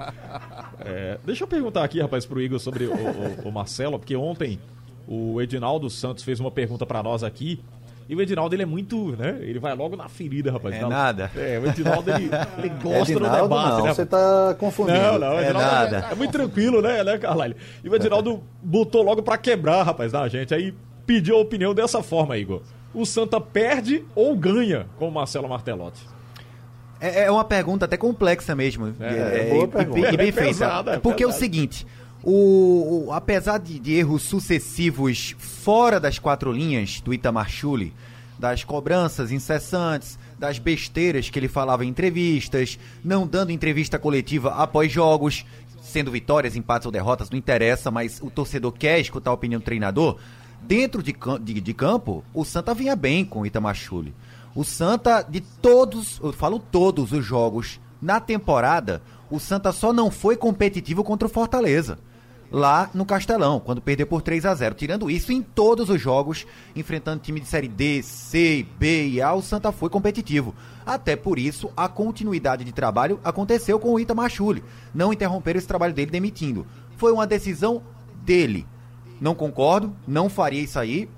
[0.85, 4.59] É, deixa eu perguntar aqui, rapaz, pro Igor sobre o, o- o Marcelo, porque ontem
[5.07, 7.63] o Edinaldo Santos fez uma pergunta pra nós aqui.
[8.09, 9.39] E o Edinaldo, ele é muito, né?
[9.41, 10.75] Ele vai logo na ferida, rapaz.
[10.75, 11.31] É nada.
[11.37, 13.95] É, o Edinaldo, ele, ele gosta do Edinaldo, debate, não, né?
[13.95, 14.99] você tá confundindo.
[14.99, 16.07] Não, não, É Edinaldo nada.
[16.11, 17.57] É, muito tranquilo, né, né, Carlalho?
[17.83, 20.55] E o Edinaldo botou logo pra quebrar, rapaz, na gente.
[20.55, 20.75] Aí
[21.07, 22.61] pediu a opinião dessa forma, Igor.
[22.93, 26.07] O Santa perde ou ganha com o Marcelo Martelotti?
[27.01, 28.95] É, é uma pergunta até complexa mesmo.
[29.01, 29.99] É, boa e- pergunta.
[29.99, 30.49] E, bem- e bem É feita.
[30.49, 31.45] pesada, é Porque é o pesada.
[31.45, 31.87] seguinte:
[32.25, 37.93] o, o- apesar de, de erros sucessivos fora das quatro linhas do Itamar Chuli,
[38.39, 44.91] das cobranças incessantes, das besteiras que ele falava em entrevistas, não dando entrevista coletiva após
[44.91, 45.45] jogos,
[45.83, 49.65] sendo vitórias, empates ou derrotas, não interessa, mas o torcedor quer escutar a opinião do
[49.65, 50.17] treinador.
[50.63, 54.15] Dentro de, de- de campo, o Santa vinha bem com o Itamar Chuli.
[54.55, 60.11] O Santa, de todos, eu falo todos os jogos na temporada, o Santa só não
[60.11, 61.99] foi competitivo contra o Fortaleza.
[62.55, 66.47] Lá no Castelão, quando perdeu por 3 a 0 Tirando isso, em todos os jogos,
[66.77, 70.55] enfrentando time de Série D, C, B e A, o Santa foi competitivo.
[70.87, 74.63] Até por isso, a continuidade de trabalho aconteceu com o Itamar Chuli.
[74.95, 76.65] Não interromperam esse trabalho dele demitindo.
[76.97, 77.83] Foi uma decisão
[78.25, 78.65] dele.
[79.21, 81.11] Não concordo, não faria isso aí,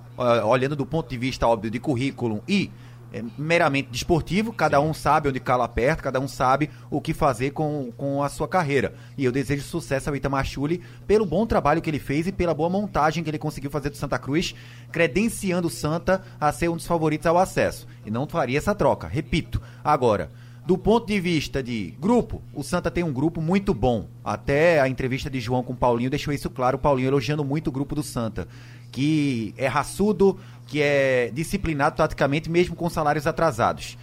[0.43, 2.71] olhando do ponto de vista óbvio de currículo e
[3.17, 7.53] é, meramente desportivo, cada um sabe onde cala perto, cada um sabe o que fazer
[7.53, 8.95] com, com a sua carreira.
[9.17, 12.53] E eu desejo sucesso ao Itamar Chuli pelo bom trabalho que ele fez e pela
[12.53, 14.55] boa montagem que ele conseguiu fazer do Santa Cruz,
[14.93, 17.89] credenciando o Santa a ser um dos favoritos ao acesso.
[18.05, 19.63] E não faria essa troca, repito.
[19.83, 20.31] Agora,
[20.67, 24.09] do ponto de vista de grupo, o Santa tem um grupo muito bom.
[24.25, 27.69] Até a entrevista de João com o Paulinho deixou isso claro, o Paulinho elogiando muito
[27.69, 28.49] o grupo do Santa,
[28.91, 33.97] que é raçudo, que é disciplinado taticamente, mesmo com salários atrasados.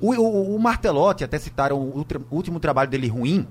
[0.00, 3.46] O, o, o Martelotti, até citaram o, último trabalho dele ruim,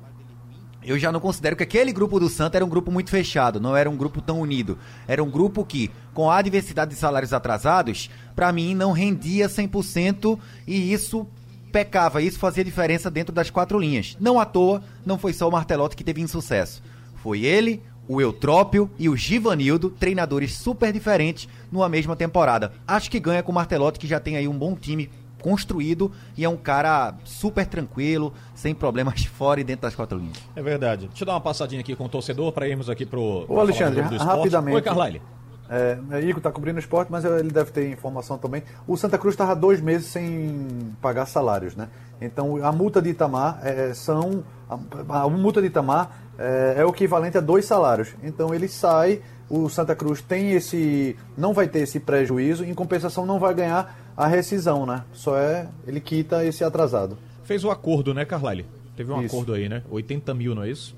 [0.84, 3.76] eu já não considero que aquele grupo do Santa era um grupo muito fechado, não
[3.76, 4.78] era um grupo tão unido.
[5.06, 10.40] Era um grupo que, com a diversidade de salários atrasados, pra mim não rendia 100%
[10.66, 11.28] e isso
[11.74, 14.16] pecava, isso fazia diferença dentro das quatro linhas.
[14.18, 16.82] Não à toa, não foi só o Martelotti que teve insucesso.
[17.16, 22.72] Foi ele, o Eutrópio e o Givanildo, treinadores super diferentes numa mesma temporada.
[22.88, 25.10] Acho que ganha com o Martelotti, que já tem aí um bom time
[25.41, 30.38] construído e é um cara super tranquilo, sem problemas fora e dentro das quatro linhas.
[30.56, 31.08] É verdade.
[31.08, 33.46] Deixa eu dar uma passadinha aqui com o torcedor para irmos aqui pro.
[33.46, 34.76] pra Ô, Alexandre, do rapidamente.
[34.76, 35.22] Oi, Carlyle.
[35.70, 38.63] É, Igor está cobrindo o esporte, mas ele deve ter informação também.
[38.88, 41.89] O Santa Cruz estava dois meses sem pagar salários, né?
[42.22, 44.43] Então a multa de Itamar é, são.
[44.70, 48.10] A, a multa de Itamar é, é o equivalente a dois salários.
[48.23, 51.15] Então ele sai, o Santa Cruz tem esse.
[51.38, 55.04] não vai ter esse prejuízo, em compensação não vai ganhar a rescisão, né?
[55.13, 55.67] Só é.
[55.86, 57.17] ele quita esse atrasado.
[57.43, 58.65] Fez o acordo, né, Carlyle?
[58.95, 59.36] Teve um Isso.
[59.36, 59.84] acordo aí, né?
[59.89, 60.95] 80 mil, não é isso?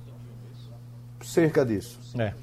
[1.22, 2.00] Cerca disso.
[2.18, 2.34] É.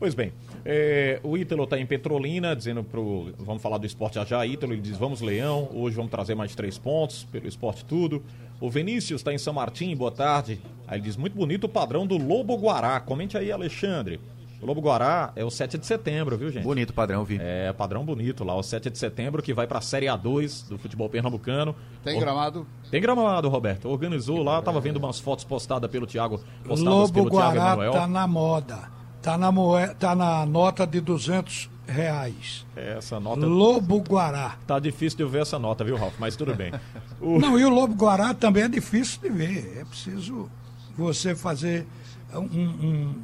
[0.00, 0.32] Pois bem,
[0.68, 3.32] é, o Ítalo está em Petrolina, dizendo pro.
[3.38, 6.76] Vamos falar do esporte já, Ítalo, ele diz: vamos, Leão, hoje vamos trazer mais três
[6.76, 8.20] pontos pelo esporte tudo.
[8.60, 10.60] O Vinícius está em São Martim, boa tarde.
[10.88, 12.98] Aí ele diz: muito bonito o padrão do Lobo Guará.
[12.98, 14.18] Comente aí, Alexandre.
[14.60, 16.64] O Lobo Guará é o 7 de setembro, viu, gente?
[16.64, 17.38] Bonito padrão, vi.
[17.40, 20.78] É, padrão bonito lá, o 7 de setembro, que vai para a Série A2 do
[20.78, 21.76] futebol pernambucano.
[22.02, 22.66] Tem gramado?
[22.90, 23.88] Tem gramado, Roberto.
[23.88, 27.92] Organizou lá, tava vendo umas fotos postadas pelo Thiago, postadas Lobo pelo Thiago Guará Emanuel.
[27.92, 28.95] tá na moda.
[29.26, 29.88] Tá na, moe...
[29.98, 32.64] tá na nota de 200 reais.
[32.76, 34.56] É, Essa nota Lobo Guará.
[34.66, 36.14] Tá difícil de eu ver essa nota, viu, Ralf?
[36.18, 36.72] Mas tudo bem.
[37.20, 39.78] O- Não, e o Lobo Guará também é difícil de ver.
[39.80, 40.48] É preciso
[40.96, 41.86] você fazer
[42.32, 43.14] um, um-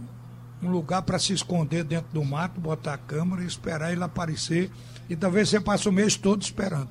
[0.65, 4.71] um lugar para se esconder dentro do mato, botar a câmera e esperar ele aparecer.
[5.09, 6.91] E talvez você passe o mês todo esperando.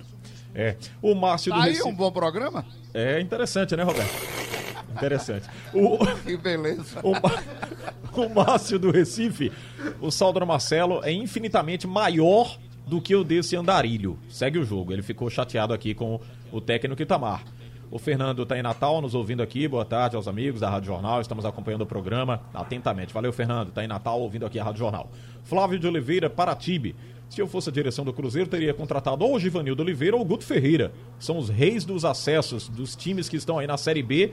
[0.55, 0.77] É.
[1.01, 1.89] O Márcio do Tá aí Recife.
[1.89, 2.65] um bom programa?
[2.93, 4.13] É interessante, né, Roberto?
[4.95, 5.47] Interessante.
[5.73, 7.01] O, Que beleza.
[7.03, 9.51] o, o Márcio do Recife,
[9.99, 14.17] o saldo do Marcelo é infinitamente maior do que o desse andarilho.
[14.27, 14.91] Segue o jogo.
[14.91, 16.19] Ele ficou chateado aqui com
[16.51, 17.43] o técnico Itamar.
[17.89, 19.67] O Fernando está em Natal, nos ouvindo aqui.
[19.67, 21.19] Boa tarde aos amigos da Rádio Jornal.
[21.19, 23.13] Estamos acompanhando o programa atentamente.
[23.13, 23.67] Valeu, Fernando.
[23.67, 25.11] Está em Natal, ouvindo aqui a Rádio Jornal.
[25.43, 26.95] Flávio de Oliveira, Paratibe.
[27.29, 30.25] Se eu fosse a direção do Cruzeiro, teria contratado ou o Givanildo Oliveira ou o
[30.25, 30.91] Guto Ferreira.
[31.19, 34.31] São os reis dos acessos dos times que estão aí na Série B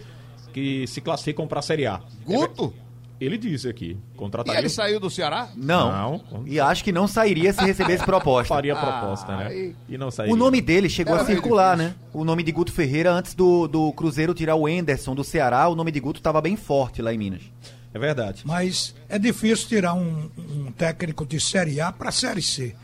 [0.59, 2.01] que se classificam para a Série A.
[2.25, 2.75] Guto?
[3.21, 4.61] Ele disse aqui, E contrataria.
[4.61, 5.49] ele saiu do Ceará?
[5.57, 6.23] Não.
[6.31, 6.47] Não.
[6.47, 8.55] E acho que não sairia se recebesse proposta.
[8.55, 9.47] Faria a proposta, né?
[9.49, 9.77] Ai.
[9.89, 10.33] E não sairia.
[10.33, 11.95] O nome dele chegou Era a circular, né?
[12.13, 15.75] O nome de Guto Ferreira, antes do, do Cruzeiro tirar o Enderson do Ceará, o
[15.75, 17.43] nome de Guto estava bem forte lá em Minas.
[17.93, 18.43] É verdade.
[18.45, 22.77] Mas é difícil tirar um, um técnico de Série A para Série C.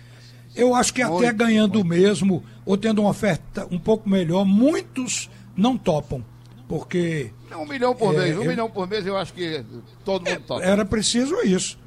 [0.57, 4.45] Eu acho que até Muito, ganhando o mesmo, ou tendo uma oferta um pouco melhor,
[4.45, 6.25] muitos não topam.
[6.69, 8.37] Porque Um milhão por É, mês.
[8.37, 9.65] Um eu- milhão por mês eu acho que
[10.05, 10.65] todo mundo toca.
[10.65, 11.79] era preciso isso.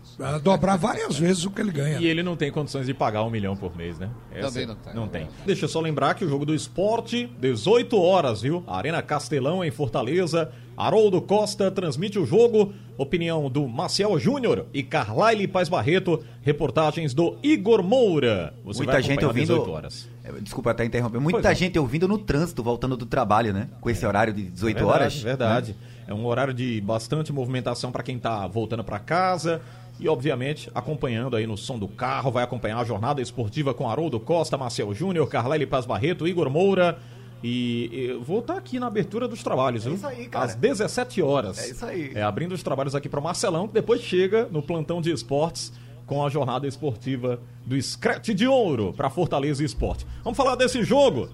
[0.41, 1.99] Dobrar várias vezes o que ele ganha.
[1.99, 4.09] E ele não tem condições de pagar um milhão por mês, né?
[4.41, 4.93] Também não tem.
[4.95, 5.27] Não tem.
[5.45, 8.63] Deixa eu só lembrar que o jogo do esporte, 18 horas, viu?
[8.65, 10.51] Arena Castelão, em Fortaleza.
[10.75, 12.73] Haroldo Costa transmite o jogo.
[12.97, 16.23] Opinião do Maciel Júnior e Carlyle Paz Barreto.
[16.41, 18.55] Reportagens do Igor Moura.
[18.65, 19.47] Você Muita vai gente ouvindo.
[19.53, 20.09] 18 horas.
[20.27, 21.19] É, Desculpa até interromper.
[21.19, 21.55] Muita é.
[21.55, 23.69] gente ouvindo no trânsito, voltando do trabalho, né?
[23.79, 25.21] Com esse horário de 18 verdade, horas.
[25.21, 25.71] Verdade.
[25.71, 25.97] né?
[26.07, 29.61] É um horário de bastante movimentação para quem tá voltando para casa
[29.99, 34.19] e, obviamente, acompanhando aí no som do carro, vai acompanhar a jornada esportiva com Haroldo
[34.19, 36.99] Costa, Marcel Júnior, Carlyle Paz Barreto, Igor Moura.
[37.43, 39.93] E eu vou estar aqui na abertura dos trabalhos, viu?
[39.93, 40.45] isso aí, cara.
[40.45, 41.59] Às 17 horas.
[41.59, 42.11] É isso aí.
[42.15, 45.71] É, abrindo os trabalhos aqui para Marcelão, que depois chega no plantão de esportes
[46.07, 50.07] com a jornada esportiva do Scratch de Ouro para Fortaleza Esporte.
[50.23, 51.29] Vamos falar desse jogo.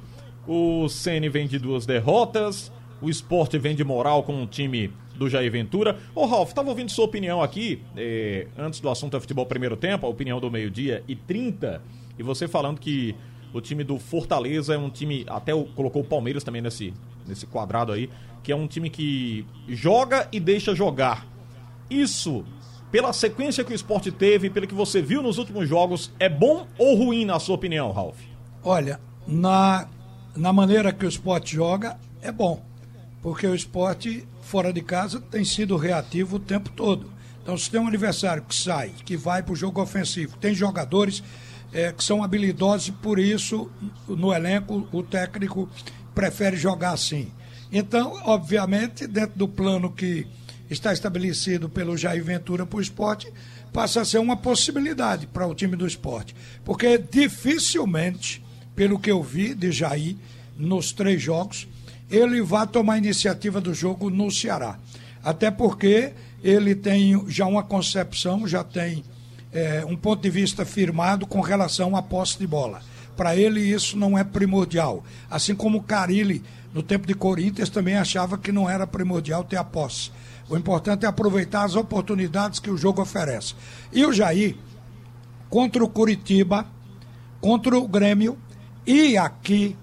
[0.45, 5.29] O Ceni vem de duas derrotas, o esporte vem de moral com o time do
[5.29, 5.97] Jair Ventura.
[6.13, 10.05] Ô Ralf, estava ouvindo sua opinião aqui, eh, antes do assunto é futebol primeiro tempo,
[10.05, 11.81] a opinião do meio-dia e 30,
[12.17, 13.15] e você falando que
[13.53, 16.93] o time do Fortaleza é um time, até colocou o Palmeiras também nesse,
[17.27, 18.09] nesse quadrado aí,
[18.41, 21.27] que é um time que joga e deixa jogar.
[21.89, 22.43] Isso,
[22.93, 26.67] pela sequência que o esporte teve, pelo que você viu nos últimos jogos, é bom
[26.77, 28.19] ou ruim na sua opinião, Ralf?
[28.63, 29.87] Olha, na,
[30.35, 32.63] na maneira que o esporte joga, é bom.
[33.19, 37.11] Porque o esporte, fora de casa, tem sido reativo o tempo todo.
[37.41, 41.23] Então, se tem um adversário que sai, que vai para o jogo ofensivo, tem jogadores
[41.73, 43.71] eh, que são habilidosos e por isso,
[44.07, 45.67] no elenco, o técnico
[46.13, 47.31] prefere jogar assim.
[47.71, 50.27] Então, obviamente, dentro do plano que
[50.69, 53.31] está estabelecido pelo Jair Ventura para o esporte,
[53.71, 56.35] passa a ser uma possibilidade para o time do esporte.
[56.63, 58.43] Porque dificilmente,
[58.75, 60.15] pelo que eu vi de Jair
[60.57, 61.67] nos três jogos,
[62.09, 64.77] ele vai tomar a iniciativa do jogo no Ceará.
[65.23, 69.03] Até porque ele tem já uma concepção, já tem
[69.51, 72.81] eh, um ponto de vista firmado com relação à posse de bola.
[73.15, 75.03] Para ele isso não é primordial.
[75.29, 79.57] Assim como o Carilli, no tempo de Corinthians, também achava que não era primordial ter
[79.57, 80.11] a posse.
[80.49, 83.55] O importante é aproveitar as oportunidades que o jogo oferece.
[83.91, 84.55] E o Jair,
[85.49, 86.65] contra o Curitiba,
[87.39, 88.37] contra o Grêmio
[88.85, 89.75] e aqui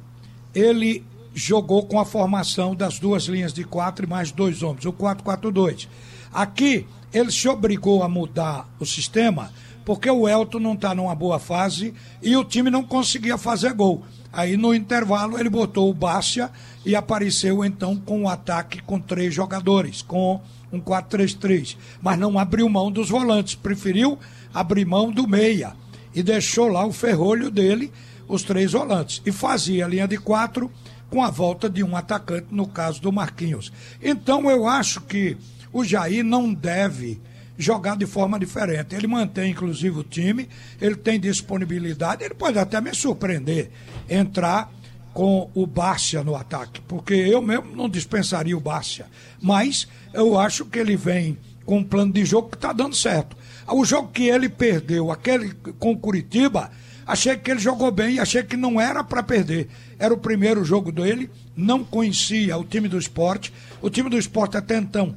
[0.55, 4.92] ele jogou com a formação das duas linhas de quatro e mais dois homens, o
[4.92, 5.88] 4-4-2.
[6.33, 9.51] Aqui ele se obrigou a mudar o sistema
[9.85, 14.05] porque o Elton não está numa boa fase e o time não conseguia fazer gol.
[14.33, 16.51] Aí no intervalo ele botou o Bárcia
[16.85, 20.40] e apareceu então com o ataque com três jogadores, com
[20.73, 21.77] um 4-3-3.
[22.01, 24.19] Mas não abriu mão dos volantes, preferiu
[24.55, 25.75] abrir mão do meia
[26.14, 27.93] e deixou lá o ferrolho dele,
[28.29, 29.21] os três volantes.
[29.27, 30.71] E fazia a linha de quatro
[31.09, 33.73] com a volta de um atacante, no caso do Marquinhos.
[34.01, 35.37] Então eu acho que
[35.73, 37.21] o Jair não deve
[37.61, 38.94] jogar de forma diferente.
[38.94, 40.49] Ele mantém, inclusive, o time,
[40.81, 43.70] ele tem disponibilidade, ele pode até me surpreender,
[44.09, 44.73] entrar
[45.12, 49.07] com o Bárcia no ataque, porque eu mesmo não dispensaria o Bárcia.
[49.40, 53.37] Mas eu acho que ele vem com um plano de jogo que está dando certo.
[53.68, 56.70] O jogo que ele perdeu, aquele com o Curitiba,
[57.07, 59.68] achei que ele jogou bem e achei que não era para perder.
[59.99, 63.53] Era o primeiro jogo dele, não conhecia o time do esporte.
[63.83, 65.14] O time do esporte até então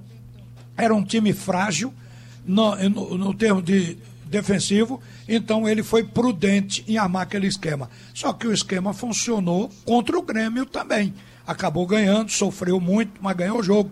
[0.75, 1.93] era um time frágil
[2.45, 7.89] no, no, no termo de defensivo, então ele foi prudente em armar aquele esquema.
[8.13, 11.13] Só que o esquema funcionou contra o Grêmio também.
[11.45, 13.91] Acabou ganhando, sofreu muito, mas ganhou o jogo.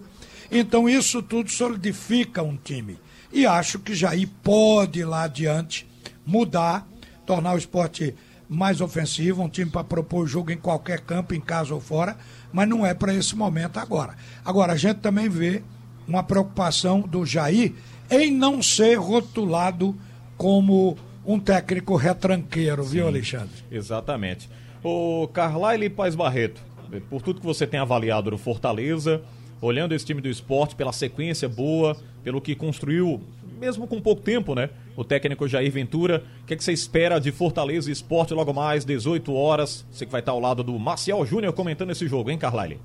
[0.52, 2.98] Então isso tudo solidifica um time.
[3.32, 5.88] E acho que Jair pode lá adiante
[6.26, 6.88] mudar,
[7.26, 8.16] tornar o esporte
[8.50, 12.18] mais ofensivo, um time para propor jogo em qualquer campo, em casa ou fora,
[12.52, 14.18] mas não é para esse momento agora.
[14.44, 15.64] Agora, a gente também vê
[16.06, 17.74] uma preocupação do Jair
[18.12, 19.96] em não ser rotulado
[20.38, 23.64] como um técnico retranqueiro, viu, Alexandre?
[23.72, 24.50] Exatamente.
[24.84, 26.62] O Carlyle Paz Barreto,
[27.10, 29.22] por tudo que você tem avaliado do Fortaleza,
[29.62, 33.22] olhando esse time do esporte, pela sequência boa, pelo que construiu,
[33.60, 34.70] mesmo com pouco tempo, né?
[34.98, 36.24] O técnico Jair Ventura.
[36.42, 39.86] O que, é que você espera de Fortaleza e Esporte logo mais, 18 horas?
[39.92, 42.80] Você que vai estar ao lado do Marcial Júnior comentando esse jogo, hein, Carlyle?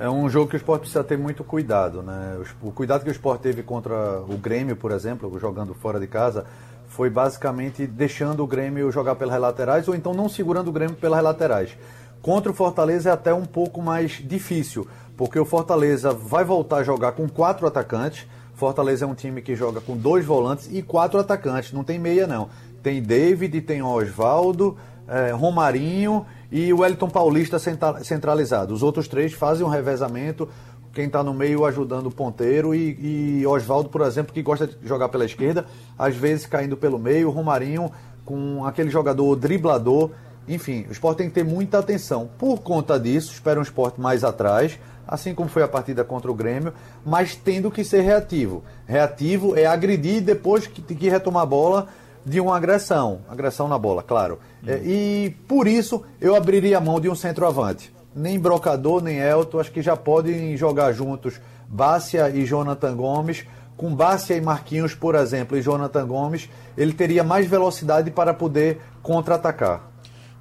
[0.00, 2.38] É um jogo que o esporte precisa ter muito cuidado, né?
[2.62, 6.46] O cuidado que o esporte teve contra o Grêmio, por exemplo, jogando fora de casa,
[6.88, 11.22] foi basicamente deixando o Grêmio jogar pelas laterais ou então não segurando o Grêmio pelas
[11.22, 11.76] laterais.
[12.22, 16.82] Contra o Fortaleza é até um pouco mais difícil, porque o Fortaleza vai voltar a
[16.82, 18.26] jogar com quatro atacantes.
[18.54, 22.26] Fortaleza é um time que joga com dois volantes e quatro atacantes, não tem meia
[22.26, 22.48] não.
[22.82, 27.58] Tem David, tem Oswaldo, é, Romarinho e o Wellington Paulista
[28.02, 28.74] centralizado.
[28.74, 30.48] Os outros três fazem um revezamento,
[30.92, 34.76] quem está no meio ajudando o ponteiro e, e Oswaldo, por exemplo, que gosta de
[34.82, 35.66] jogar pela esquerda,
[35.98, 37.90] às vezes caindo pelo meio, Romarinho
[38.24, 40.10] com aquele jogador driblador
[40.48, 42.28] enfim, o esporte tem que ter muita atenção.
[42.36, 46.34] Por conta disso, espera um esporte mais atrás, assim como foi a partida contra o
[46.34, 46.72] Grêmio,
[47.04, 48.64] mas tendo que ser reativo.
[48.84, 51.88] Reativo é agredir depois que, que retomar a bola
[52.30, 53.22] de uma agressão.
[53.28, 54.38] Agressão na bola, claro.
[54.64, 57.92] É, e por isso eu abriria a mão de um centroavante.
[58.14, 63.44] Nem Brocador, nem Elton, acho que já podem jogar juntos Bácia e Jonathan Gomes.
[63.76, 68.80] Com Bácia e Marquinhos, por exemplo, e Jonathan Gomes, ele teria mais velocidade para poder
[69.02, 69.89] contra-atacar.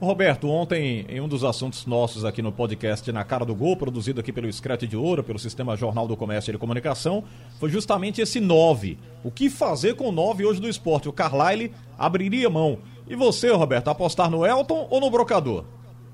[0.01, 4.21] Roberto, ontem, em um dos assuntos nossos aqui no podcast Na Cara do Gol, produzido
[4.21, 7.25] aqui pelo Screte de Ouro, pelo Sistema Jornal do Comércio e de Comunicação,
[7.59, 8.97] foi justamente esse 9.
[9.25, 11.09] O que fazer com o 9 hoje do esporte?
[11.09, 12.79] O Carlyle abriria mão.
[13.09, 15.65] E você, Roberto, apostar no Elton ou no Brocador?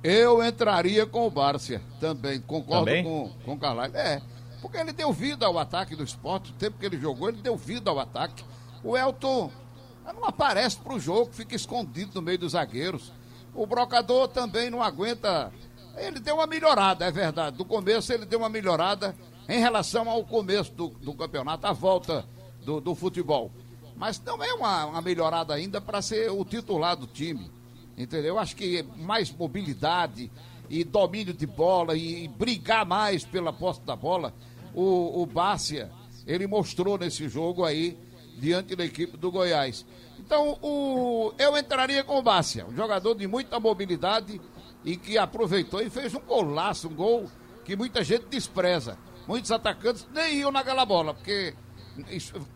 [0.04, 3.04] Eu entraria com o Bárcia também, concordo também?
[3.04, 3.96] com, com o Carlyle.
[3.96, 4.20] É,
[4.64, 7.56] porque ele deu vida ao ataque do esporte, o tempo que ele jogou, ele deu
[7.56, 8.44] vida ao ataque.
[8.84, 9.52] O Elton
[10.12, 13.12] não aparece para o jogo, fica escondido no meio dos zagueiros.
[13.56, 15.52] O brocador também não aguenta.
[15.98, 17.56] Ele deu uma melhorada, é verdade.
[17.58, 19.16] Do começo ele deu uma melhorada
[19.48, 22.26] em relação ao começo do, do campeonato, a volta
[22.64, 23.50] do, do, futebol.
[23.96, 27.50] Mas não é uma, uma melhorada ainda para ser o titular do time.
[27.98, 28.38] Entendeu?
[28.38, 30.30] Acho que mais mobilidade
[30.70, 34.34] e domínio de bola e, e brigar mais pela posse da bola.
[34.74, 35.90] O, o Bárcia,
[36.28, 37.98] ele mostrou nesse jogo aí,
[38.38, 39.86] diante da equipe do Goiás.
[40.26, 44.42] Então, o, eu entraria com o Bárcia, um jogador de muita mobilidade
[44.84, 47.30] e que aproveitou e fez um golaço, um gol
[47.64, 48.98] que muita gente despreza.
[49.28, 51.54] Muitos atacantes nem iam naquela bola, porque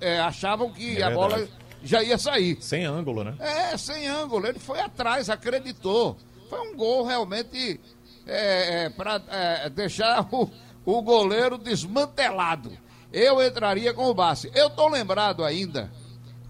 [0.01, 1.47] é, achavam que é a bola
[1.83, 2.57] já ia sair.
[2.59, 3.35] Sem ângulo, né?
[3.39, 4.47] É, sem ângulo.
[4.47, 6.17] Ele foi atrás, acreditou.
[6.49, 7.79] Foi um gol realmente
[8.25, 10.49] é, é para é, deixar o,
[10.83, 12.75] o goleiro desmantelado.
[13.13, 14.51] Eu entraria com o Bassi.
[14.55, 15.91] Eu tô lembrado ainda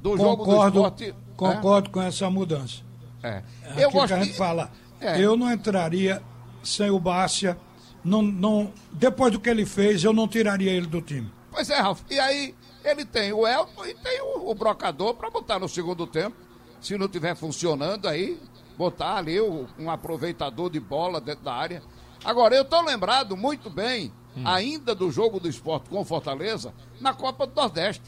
[0.02, 1.16] do concordo, jogo do esporte.
[1.36, 1.92] Concordo é?
[1.92, 2.82] com essa mudança.
[3.24, 3.44] É.
[3.76, 4.38] é eu gosto que a gente de...
[4.38, 4.72] fala.
[5.00, 5.20] É.
[5.20, 6.22] Eu não entraria
[6.64, 7.58] sem o Bárcia.
[8.04, 11.32] Não, não, depois do que ele fez, eu não tiraria ele do time.
[11.52, 12.02] Pois é, Ralf.
[12.10, 16.08] E aí, ele tem o Elton e tem o, o brocador para botar no segundo
[16.08, 16.36] tempo.
[16.82, 18.40] Se não estiver funcionando aí,
[18.78, 21.84] botar ali o, um aproveitador de bola dentro da área.
[22.24, 24.44] Agora, eu estou lembrado muito bem, hum.
[24.46, 28.04] ainda do jogo do esporte com Fortaleza, na Copa do Nordeste.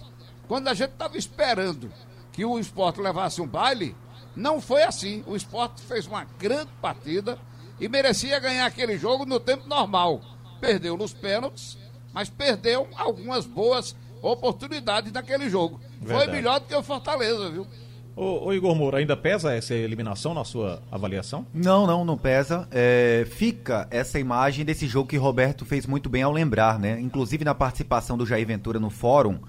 [0.51, 1.89] Quando a gente estava esperando
[2.33, 3.95] que o esporte levasse um baile,
[4.35, 5.23] não foi assim.
[5.25, 7.39] O esporte fez uma grande partida
[7.79, 10.19] e merecia ganhar aquele jogo no tempo normal.
[10.59, 11.77] Perdeu nos pênaltis,
[12.11, 15.79] mas perdeu algumas boas oportunidades naquele jogo.
[16.01, 16.25] Verdade.
[16.25, 17.65] Foi melhor do que o Fortaleza, viu?
[18.13, 21.47] Ô, ô, Igor Moura, ainda pesa essa eliminação na sua avaliação?
[21.53, 22.67] Não, não, não pesa.
[22.71, 26.99] É, fica essa imagem desse jogo que Roberto fez muito bem ao lembrar, né?
[26.99, 29.39] Inclusive na participação do Jair Ventura no fórum,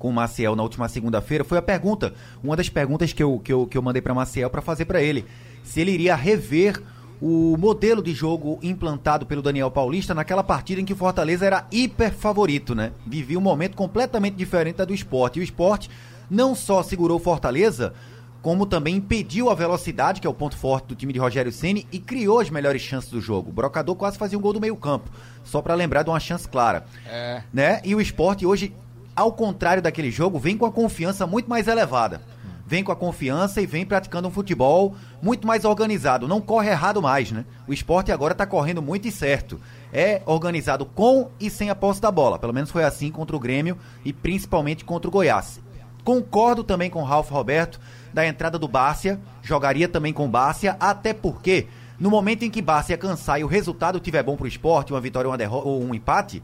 [0.00, 3.52] com o Maciel na última segunda-feira foi a pergunta, uma das perguntas que eu, que
[3.52, 5.26] eu, que eu mandei para Maciel para fazer para ele,
[5.62, 6.82] se ele iria rever
[7.20, 11.66] o modelo de jogo implantado pelo Daniel Paulista naquela partida em que o Fortaleza era
[11.70, 12.92] hiper favorito, né?
[13.06, 15.38] Vivia um momento completamente diferente da do esporte.
[15.38, 15.90] E o esporte
[16.30, 17.92] não só segurou o Fortaleza,
[18.40, 21.86] como também impediu a velocidade, que é o ponto forte do time de Rogério Ceni,
[21.92, 23.50] e criou as melhores chances do jogo.
[23.50, 25.10] O Brocador quase fazia um gol do meio-campo,
[25.44, 26.86] só para lembrar de uma chance clara.
[27.06, 27.42] É.
[27.52, 27.82] Né?
[27.84, 28.74] E o esporte hoje
[29.14, 32.20] ao contrário daquele jogo, vem com a confiança muito mais elevada.
[32.66, 36.28] Vem com a confiança e vem praticando um futebol muito mais organizado.
[36.28, 37.44] Não corre errado mais, né?
[37.66, 39.60] O esporte agora está correndo muito e certo.
[39.92, 42.38] É organizado com e sem a posse da bola.
[42.38, 45.60] Pelo menos foi assim contra o Grêmio e principalmente contra o Goiás.
[46.04, 47.80] Concordo também com o Ralf Roberto
[48.14, 49.18] da entrada do Bárcia.
[49.42, 51.66] Jogaria também com o Bárcia, até porque
[51.98, 55.00] no momento em que Bárcia cansar e o resultado tiver bom para o esporte, uma
[55.00, 56.42] vitória ou um empate,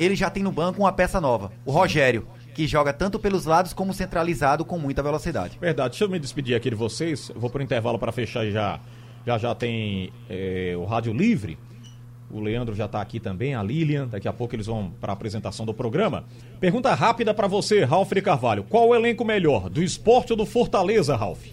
[0.00, 3.72] ele já tem no banco uma peça nova, o Rogério, que joga tanto pelos lados
[3.72, 5.58] como centralizado com muita velocidade.
[5.60, 5.90] Verdade.
[5.90, 7.30] Deixa eu me despedir aqui de vocês.
[7.36, 8.80] Vou pro intervalo para fechar já
[9.24, 11.58] Já já tem é, o Rádio Livre.
[12.30, 14.06] O Leandro já está aqui também, a Lilian.
[14.06, 16.24] Daqui a pouco eles vão para a apresentação do programa.
[16.58, 18.64] Pergunta rápida para você, Ralf de Carvalho.
[18.64, 21.44] Qual o elenco melhor, do esporte ou do Fortaleza, Ralf?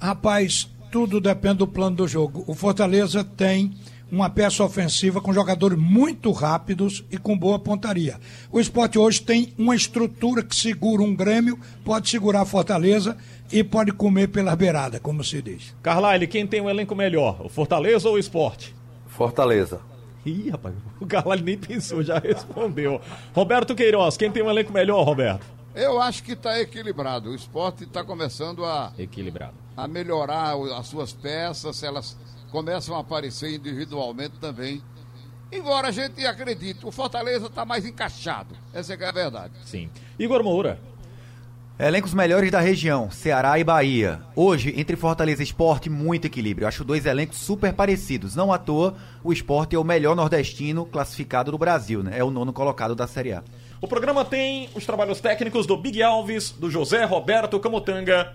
[0.00, 2.44] Rapaz, tudo depende do plano do jogo.
[2.46, 3.74] O Fortaleza tem
[4.10, 8.18] uma peça ofensiva com jogadores muito rápidos e com boa pontaria.
[8.52, 13.16] O esporte hoje tem uma estrutura que segura um Grêmio, pode segurar a Fortaleza
[13.50, 15.74] e pode comer pela beirada, como se diz.
[15.82, 18.74] Carlyle, quem tem um elenco melhor, o Fortaleza ou o esporte?
[19.06, 19.80] Fortaleza.
[20.24, 23.00] Ih, rapaz, o Carlyle nem pensou, já respondeu.
[23.34, 25.46] Roberto Queiroz, quem tem um elenco melhor, Roberto?
[25.74, 27.30] Eu acho que está equilibrado.
[27.30, 29.52] O esporte está começando a, Equilibrado.
[29.76, 32.16] a melhorar as suas peças, elas
[32.50, 34.82] começam a aparecer individualmente também.
[35.50, 38.56] Embora a gente acredite, o Fortaleza está mais encaixado.
[38.72, 39.52] Essa é que é a verdade.
[39.64, 39.88] Sim.
[40.18, 40.80] Igor Moura.
[41.78, 44.22] Elencos melhores da região, Ceará e Bahia.
[44.34, 46.66] Hoje, entre Fortaleza e Esporte, muito equilíbrio.
[46.66, 48.34] Acho dois elencos super parecidos.
[48.34, 52.18] Não à toa, o Esporte é o melhor nordestino classificado do Brasil, né?
[52.18, 53.44] É o nono colocado da Série A.
[53.78, 58.34] O programa tem os trabalhos técnicos do Big Alves, do José Roberto Camutanga.